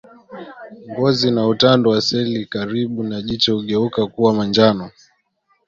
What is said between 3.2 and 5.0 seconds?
jicho hugeuka kuwa manjano